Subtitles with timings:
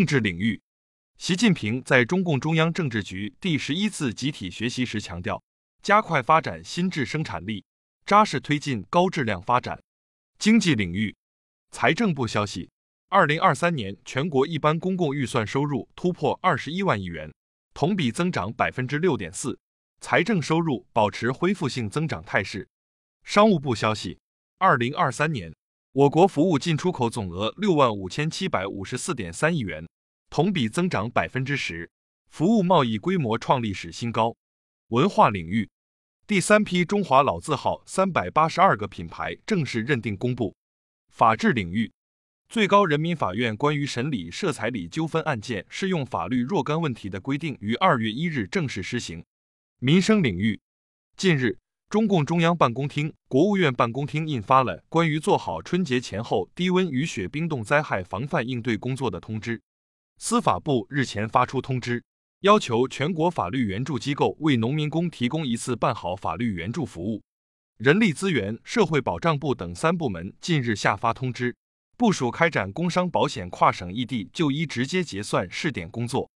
[0.00, 0.62] 政治领域，
[1.18, 5.42] 习近平在中共中央政治局第十一次集体学习时强调，
[5.82, 7.62] 加快发展新质生产力，
[8.06, 9.78] 扎实推进高质量发展。
[10.38, 11.14] 经济领域，
[11.70, 12.70] 财政部消息，
[13.10, 17.30] 二零二三年全国一般公共预算收入突破二十一万亿元，
[17.74, 19.58] 同比增长百分之六点四，
[20.00, 22.66] 财政收入保持恢复性增长态势。
[23.22, 24.18] 商务部消息，
[24.56, 25.54] 二零二三年。
[25.92, 29.88] 我国服务进出口总额六万五千七百五十四点三亿元，
[30.28, 31.90] 同比增长百分之十，
[32.28, 34.36] 服务贸易规模创历史新高。
[34.90, 35.68] 文化领域，
[36.28, 40.54] 第三批中华老字号三百八十二个品牌正式认定公布。
[41.08, 41.92] 法治领域，
[42.48, 49.24] 最高人民法院关于审理涉彩礼纠纷案件适用法律若干问题的规定于二月一日正式施行。
[49.80, 50.60] 民生领域，
[51.16, 51.58] 近日。
[51.90, 59.60] 中共中央办公厅、国务院办公厅印发了关于做好春节前后低温雨雪冰冻灾害防范应对工作的通知。
[60.16, 62.00] 司法部日前发出通知，
[62.42, 67.20] 要求全国法律援助机构为农民工提供一次办好法律援助服务。
[67.78, 71.56] 人力资源、社会保障部等三部门近日下发通知，
[71.96, 76.30] 部署开展工伤保险跨省异地就医直接结算试点工作。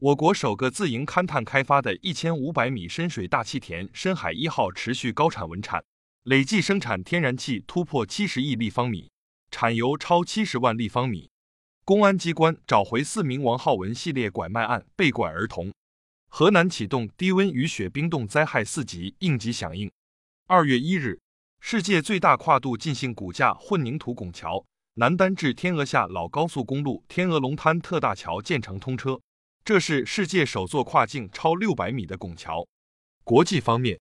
[0.00, 5.82] 我国首个自营勘探开发的一千五百米深水大气田“深海一号”持续高产稳产，
[6.22, 9.10] 累计生产天然气突破七十亿立方米，
[9.50, 11.28] 产油超七十万立方米。
[11.84, 15.72] 公安机关找回四名王浩文系列拐卖案被拐儿童。
[16.28, 19.90] 河南启动低温雨雪冰冻灾害四级应急响应。
[20.46, 21.18] 二月一日，
[21.58, 29.20] 世界最大跨度进行骨架混凝土拱桥南丹至天鹅下老高速公路天鹅龙滩特大桥建成通车。
[29.68, 32.66] 这是世界首座跨境超六百米的拱桥。
[33.22, 34.00] 国际方面，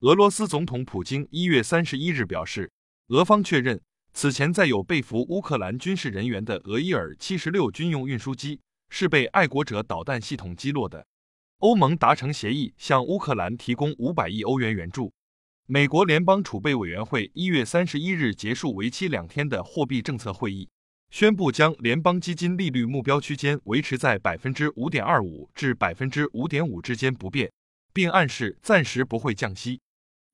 [0.00, 2.68] 俄罗斯总统普京一月三十一日表示，
[3.10, 3.80] 俄方确认
[4.12, 11.06] 此前载有被俘乌克兰军事人员的俄伊尔七十六军用运输机是被爱国者导弹系统击落的。
[11.58, 15.12] 欧盟达成协议，向乌克兰提供五百亿欧元援助。
[15.66, 20.68] 美国联邦储备委员会一月三十一日结束为期两天的货币政策会议。
[21.14, 27.52] 宣布将联邦基金利率目标区间维持在百分之五点二五至百分之五点五之间不变，
[27.92, 29.80] 并暗示暂时不会降息。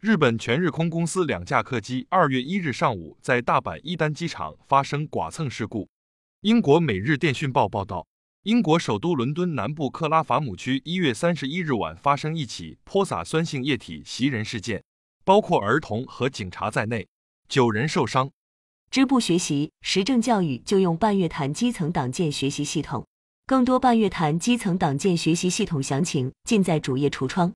[0.00, 5.86] 日本全日空公司两架客机二月一日上午在大阪伊丹机场发生剐蹭事故。
[6.40, 8.06] 英国《每日电讯报》报道，
[8.44, 14.82] 英国首都伦敦南部克拉法姆区一月三十一日晚发生一起泼洒酸性液体袭人事件，
[15.26, 17.06] 包括儿童和警察在内，
[17.50, 18.30] 九人受伤。
[18.90, 23.06] 支部学习实政教育就用半月谈基层党建学习系统，
[23.46, 27.52] 更多半月谈基层党建学习系统详情尽在主页橱窗。